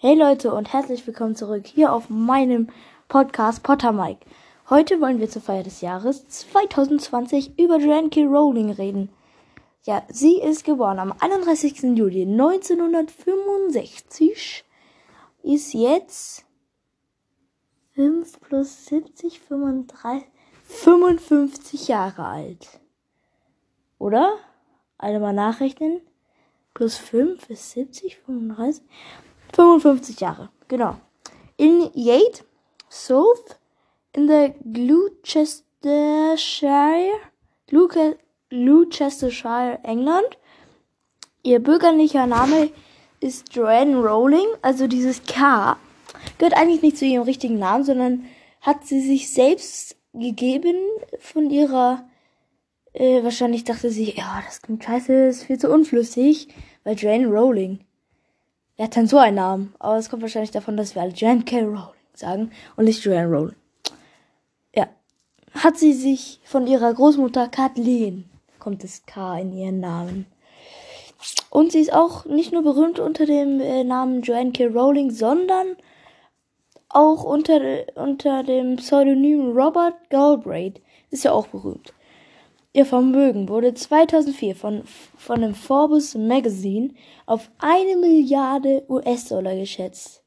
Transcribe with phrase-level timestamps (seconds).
[0.00, 2.68] Hey Leute und herzlich willkommen zurück hier auf meinem
[3.08, 4.24] Podcast Potter Mike.
[4.70, 8.08] Heute wollen wir zur Feier des Jahres 2020 über Joanne.
[8.14, 9.08] Rowling reden.
[9.82, 11.98] Ja, sie ist geboren am 31.
[11.98, 14.64] Juli 1965,
[15.42, 16.46] ist jetzt
[17.96, 20.28] 5 plus 70, 35,
[20.62, 22.68] 55 Jahre alt.
[23.98, 24.36] Oder?
[24.96, 26.02] Alle mal nachrechnen.
[26.72, 28.84] Plus 5 ist 70, 35.
[29.58, 30.96] 55 Jahre, genau.
[31.56, 32.44] In Yate,
[32.88, 33.58] South,
[34.12, 37.10] in der Gloucestershire,
[38.50, 40.38] Gloucestershire, England.
[41.42, 42.70] Ihr bürgerlicher Name
[43.20, 45.76] ist Joanne Rowling, also dieses K
[46.38, 48.26] gehört eigentlich nicht zu ihrem richtigen Namen, sondern
[48.60, 50.76] hat sie sich selbst gegeben
[51.18, 52.08] von ihrer,
[52.92, 56.46] äh, wahrscheinlich dachte sie, ja, das klingt scheiße, ist viel zu unflüssig,
[56.84, 57.80] weil Joanne Rowling.
[58.78, 59.74] Er hat dann so einen Namen.
[59.80, 61.62] Aber es kommt wahrscheinlich davon, dass wir alle Joanne K.
[61.62, 63.56] Rowling sagen und nicht Joanne Rowling.
[64.74, 64.88] Ja.
[65.52, 70.26] Hat sie sich von ihrer Großmutter Kathleen, kommt das K in ihren Namen.
[71.50, 74.66] Und sie ist auch nicht nur berühmt unter dem äh, Namen Joanne K.
[74.66, 75.76] Rowling, sondern
[76.88, 77.60] auch unter,
[77.96, 80.80] unter dem Pseudonym Robert Galbraith.
[81.10, 81.92] Ist ja auch berühmt.
[82.74, 84.82] Ihr Vermögen wurde 2004 von,
[85.16, 86.90] von dem Forbes Magazine
[87.24, 90.22] auf eine Milliarde US-Dollar geschätzt.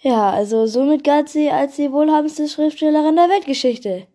[0.00, 4.06] Ja, also somit galt sie als die wohlhabendste Schriftstellerin der Weltgeschichte.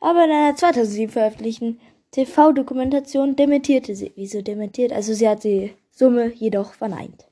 [0.00, 4.12] Aber in einer 2007 veröffentlichten TV-Dokumentation dementierte sie.
[4.16, 4.92] Wieso dementiert?
[4.92, 7.26] Also sie hat die Summe jedoch verneint.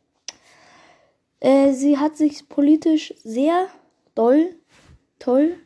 [1.41, 3.67] Äh, sie hat sich politisch sehr
[4.15, 4.55] doll,
[5.19, 5.57] toll,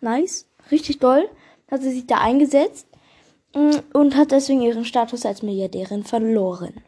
[0.00, 1.28] nice, richtig doll,
[1.70, 2.86] hat sie sich da eingesetzt
[3.56, 6.82] und hat deswegen ihren Status als Milliardärin verloren.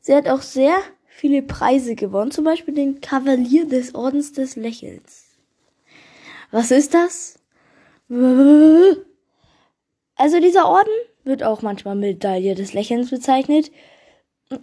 [0.00, 5.36] Sie hat auch sehr viele Preise gewonnen, zum Beispiel den Kavalier des Ordens des Lächelns.
[6.50, 7.38] Was ist das?
[8.08, 8.94] Also
[10.40, 10.92] dieser Orden
[11.24, 13.70] wird auch manchmal Medaille des Lächelns bezeichnet.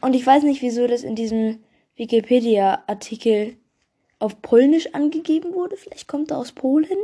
[0.02, 1.64] Und ich weiß nicht, wieso das in diesem
[1.96, 3.58] Wikipedia-Artikel
[4.18, 5.76] auf Polnisch angegeben wurde.
[5.76, 6.98] Vielleicht kommt er aus Polen.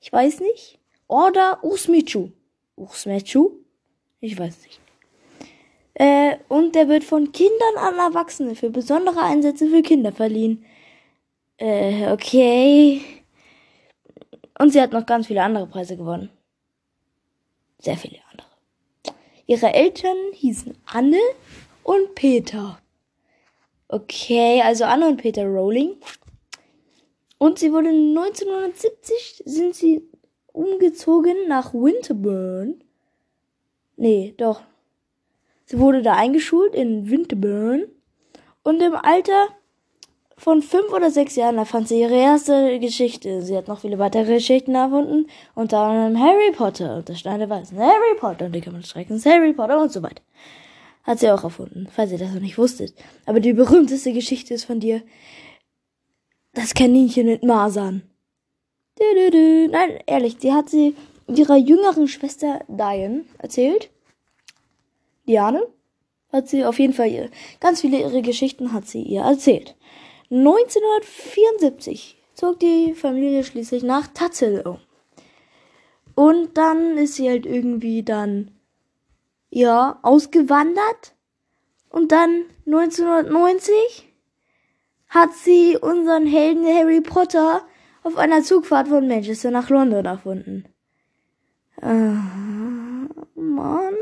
[0.00, 0.80] Ich weiß nicht.
[1.12, 2.30] Order Usmichu.
[2.74, 3.50] Usmechu?
[4.20, 4.80] Ich weiß nicht.
[5.92, 10.64] Äh, und der wird von Kindern an Erwachsene für besondere Einsätze für Kinder verliehen.
[11.58, 13.02] Äh, okay.
[14.58, 16.30] Und sie hat noch ganz viele andere Preise gewonnen.
[17.78, 18.48] Sehr viele andere.
[19.44, 21.20] Ihre Eltern hießen Anne
[21.82, 22.80] und Peter.
[23.88, 25.94] Okay, also Anne und Peter Rowling.
[27.36, 30.08] Und sie wurde 1970 sind sie
[30.52, 32.82] umgezogen nach Winterburn.
[33.96, 34.62] Nee, doch.
[35.64, 37.86] Sie wurde da eingeschult in Winterburn.
[38.62, 39.48] Und im Alter
[40.36, 43.42] von fünf oder sechs Jahren erfand sie ihre erste Geschichte.
[43.42, 45.26] Sie hat noch viele weitere Geschichten erfunden.
[45.54, 47.78] Unter anderem Harry Potter und der Stein Weißen.
[47.78, 49.24] Harry Potter und die Kammer des Schreckens.
[49.24, 50.22] Harry Potter und so weiter.
[51.04, 52.94] Hat sie auch erfunden, falls ihr das noch nicht wusstet.
[53.26, 55.02] Aber die berühmteste Geschichte ist von dir.
[56.54, 58.02] Das Kaninchen mit Masern.
[59.70, 60.94] Nein, ehrlich, die hat sie
[61.26, 63.90] ihrer jüngeren Schwester Diane erzählt.
[65.26, 65.66] Diane
[66.32, 67.30] hat sie auf jeden Fall
[67.60, 69.76] ganz viele ihre Geschichten hat sie ihr erzählt.
[70.30, 74.78] 1974 zog die Familie schließlich nach Tatzel um.
[76.14, 78.50] Und dann ist sie halt irgendwie dann
[79.50, 81.14] ja ausgewandert
[81.90, 83.74] und dann 1990
[85.08, 87.66] hat sie unseren Helden Harry Potter
[88.02, 90.64] auf einer Zugfahrt von Manchester nach London erfunden.
[91.80, 92.12] Äh,
[93.34, 93.94] Mann.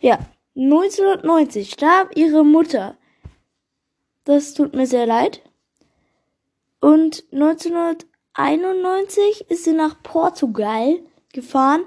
[0.00, 0.18] Ja,
[0.56, 2.96] 1990 starb ihre Mutter.
[4.24, 5.42] Das tut mir sehr leid.
[6.80, 11.00] Und 1991 ist sie nach Portugal
[11.32, 11.84] gefahren,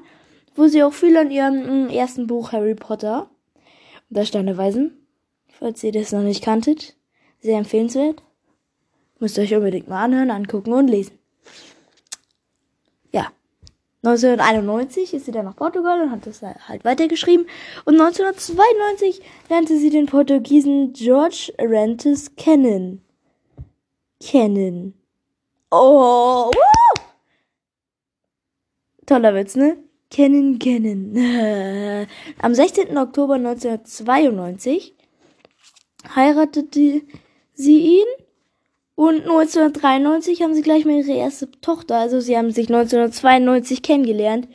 [0.56, 3.30] wo sie auch viel an ihrem mm, ersten Buch Harry Potter
[4.10, 5.08] und der weisen,
[5.48, 6.96] falls ihr das noch nicht kanntet,
[7.40, 8.24] sehr empfehlenswert.
[9.20, 11.20] Müsst ihr euch unbedingt mal anhören, angucken und lesen.
[13.12, 13.32] Ja.
[14.04, 17.46] 1991 ist sie dann nach Portugal und hat das halt weitergeschrieben.
[17.84, 23.02] Und 1992 lernte sie den Portugiesen George Arantes kennen.
[24.22, 24.94] Kennen.
[25.70, 27.02] Oh, woo!
[29.06, 29.78] Toller Witz, ne?
[30.10, 31.16] Kennen, kennen.
[32.42, 32.98] Am 16.
[32.98, 34.96] Oktober 1992
[36.16, 37.02] heiratete
[37.54, 38.08] sie ihn
[39.00, 41.96] und 1993 haben sie gleich mal ihre erste Tochter.
[41.96, 44.50] Also sie haben sich 1992 kennengelernt.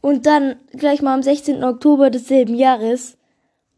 [0.00, 1.62] Und dann gleich mal am 16.
[1.62, 3.18] Oktober desselben Jahres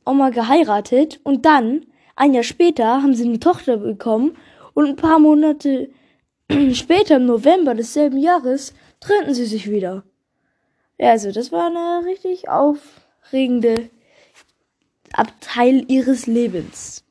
[0.06, 4.36] Oma geheiratet und dann, ein Jahr später, haben sie eine Tochter bekommen
[4.74, 5.90] und ein paar Monate
[6.72, 10.04] später, im November desselben Jahres, trennten sie sich wieder.
[10.98, 13.90] Ja, also das war eine richtig aufregende
[15.12, 17.03] Abteil ihres Lebens.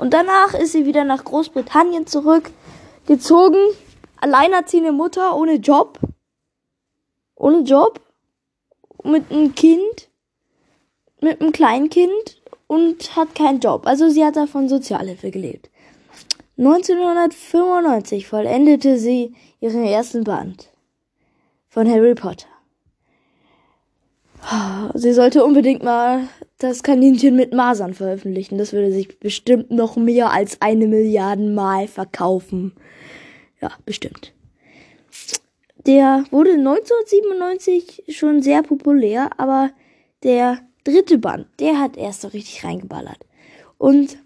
[0.00, 3.58] Und danach ist sie wieder nach Großbritannien zurückgezogen.
[4.18, 5.98] Alleinerziehende Mutter ohne Job.
[7.34, 8.00] Ohne Job.
[9.04, 10.08] Mit einem Kind.
[11.20, 12.40] Mit einem Kleinkind.
[12.66, 13.86] Und hat keinen Job.
[13.86, 15.68] Also sie hat davon Sozialhilfe gelebt.
[16.56, 20.70] 1995 vollendete sie ihren ersten Band
[21.68, 22.48] von Harry Potter.
[24.94, 26.26] Sie sollte unbedingt mal
[26.60, 28.58] das Kaninchen mit Masern veröffentlichen.
[28.58, 32.72] Das würde sich bestimmt noch mehr als eine Milliarde Mal verkaufen.
[33.60, 34.32] Ja, bestimmt.
[35.86, 39.70] Der wurde 1997 schon sehr populär, aber
[40.22, 43.26] der dritte Band, der hat erst so richtig reingeballert.
[43.78, 44.18] Und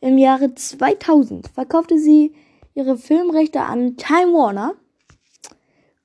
[0.00, 2.32] im Jahre 2000 verkaufte sie
[2.74, 4.74] ihre Filmrechte an Time Warner,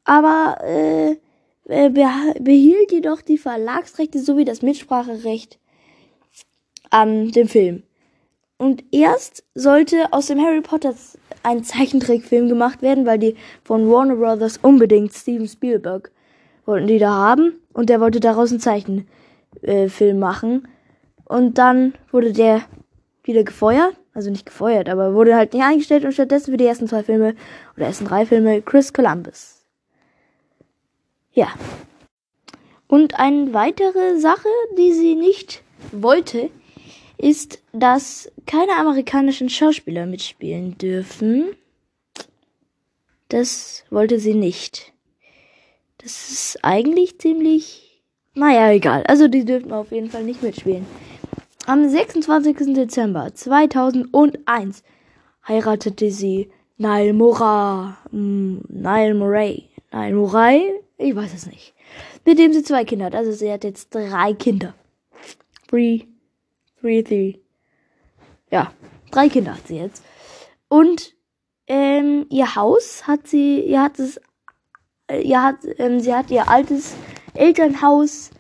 [0.04, 1.18] aber äh,
[1.72, 5.60] behielt jedoch die Verlagsrechte sowie das Mitspracherecht
[6.90, 7.84] an dem Film.
[8.58, 10.94] Und erst sollte aus dem Harry Potter
[11.44, 16.12] ein Zeichentrickfilm gemacht werden, weil die von Warner Brothers unbedingt Steven Spielberg
[16.66, 20.68] wollten die da haben und der wollte daraus einen Zeichenfilm machen.
[21.26, 22.62] Und dann wurde der
[23.24, 26.88] wieder gefeuert, also nicht gefeuert, aber wurde halt nicht eingestellt und stattdessen für die ersten
[26.88, 27.36] zwei Filme
[27.76, 29.61] oder ersten drei Filme Chris Columbus.
[31.33, 31.54] Ja.
[32.88, 36.50] Und eine weitere Sache, die sie nicht wollte,
[37.18, 41.56] ist, dass keine amerikanischen Schauspieler mitspielen dürfen.
[43.30, 44.92] Das wollte sie nicht.
[46.00, 48.01] Das ist eigentlich ziemlich,
[48.34, 49.04] naja, egal.
[49.07, 50.86] Also die dürfen auf jeden Fall nicht mitspielen.
[51.68, 52.74] Am 26.
[52.74, 54.84] Dezember 2001
[55.48, 61.74] heiratete sie Niall Mora, Niall Murray, Niall Murray, ich weiß es nicht.
[62.25, 63.15] Mit dem sie zwei Kinder hat.
[63.15, 64.74] Also sie hat jetzt drei Kinder.
[65.68, 66.01] Three.
[66.80, 67.36] Three, three.
[68.51, 68.74] Ja,
[69.12, 70.03] drei Kinder hat sie jetzt.
[70.68, 71.13] Und
[71.68, 74.19] ähm, ihr Haus hat sie, ihr hat es,
[75.07, 76.95] äh, ihr hat, ähm, sie hat ihr altes
[77.33, 78.31] Elternhaus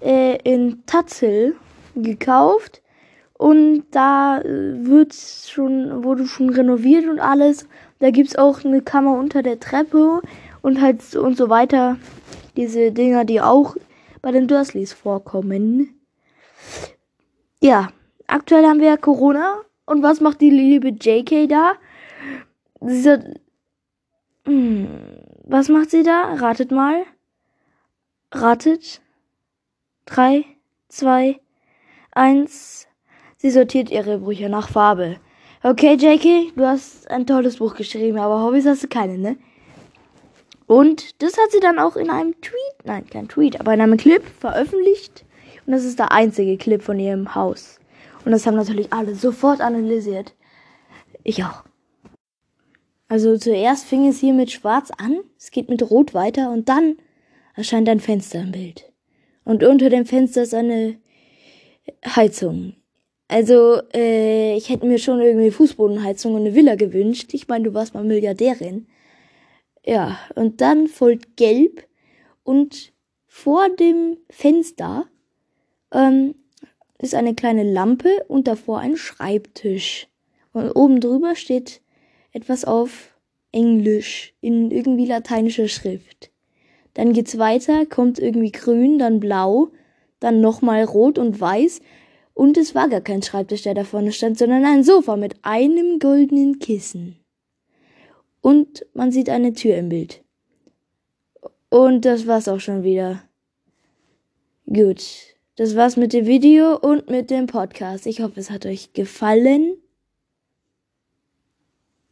[0.00, 1.56] äh, in Tatzel
[1.94, 2.82] gekauft
[3.34, 7.66] und da äh, wird schon, wurde schon renoviert und alles.
[7.98, 10.20] Da gibt's auch eine Kammer unter der Treppe
[10.62, 11.96] und halt und so weiter.
[12.56, 13.76] Diese Dinger, die auch
[14.22, 16.00] bei den Dursleys vorkommen.
[17.60, 17.90] Ja,
[18.26, 19.60] aktuell haben wir ja Corona.
[19.86, 21.72] Und was macht die liebe JK da?
[22.80, 23.26] Sie sagt,
[24.44, 24.88] hm,
[25.44, 26.34] was macht sie da?
[26.34, 27.04] Ratet mal.
[28.32, 29.00] Ratet.
[30.06, 30.44] Drei,
[30.88, 31.40] zwei,
[32.12, 32.88] eins.
[33.36, 35.16] Sie sortiert ihre Bücher nach Farbe.
[35.62, 39.36] Okay, JK, du hast ein tolles Buch geschrieben, aber Hobbys hast du keine, ne?
[40.70, 43.96] Und das hat sie dann auch in einem Tweet, nein, kein Tweet, aber in einem
[43.96, 45.24] Clip veröffentlicht.
[45.66, 47.80] Und das ist der einzige Clip von ihrem Haus.
[48.24, 50.32] Und das haben natürlich alle sofort analysiert.
[51.24, 51.64] Ich auch.
[53.08, 56.98] Also zuerst fing es hier mit Schwarz an, es geht mit Rot weiter und dann
[57.56, 58.92] erscheint ein Fenster im Bild.
[59.42, 61.00] Und unter dem Fenster ist eine
[62.06, 62.74] Heizung.
[63.26, 67.34] Also, äh, ich hätte mir schon irgendwie Fußbodenheizung und eine Villa gewünscht.
[67.34, 68.86] Ich meine, du warst mal Milliardärin.
[69.84, 71.86] Ja, und dann folgt Gelb
[72.44, 72.92] und
[73.26, 75.06] vor dem Fenster
[75.92, 76.34] ähm,
[76.98, 80.08] ist eine kleine Lampe und davor ein Schreibtisch.
[80.52, 81.80] Und oben drüber steht
[82.32, 83.14] etwas auf
[83.52, 86.30] Englisch in irgendwie lateinischer Schrift.
[86.94, 89.68] Dann geht's weiter, kommt irgendwie grün, dann blau,
[90.18, 91.80] dann nochmal rot und weiß.
[92.34, 95.98] Und es war gar kein Schreibtisch, der da vorne stand, sondern ein Sofa mit einem
[95.98, 97.19] goldenen Kissen.
[98.40, 100.22] Und man sieht eine Tür im Bild.
[101.68, 103.22] Und das war's auch schon wieder.
[104.66, 105.02] Gut.
[105.56, 108.06] Das war's mit dem Video und mit dem Podcast.
[108.06, 109.76] Ich hoffe, es hat euch gefallen.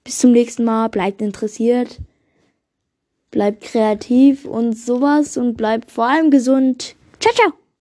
[0.05, 0.89] Bis zum nächsten Mal.
[0.89, 1.99] Bleibt interessiert.
[3.31, 6.95] Bleibt kreativ und sowas und bleibt vor allem gesund.
[7.21, 7.68] Ciao, ciao.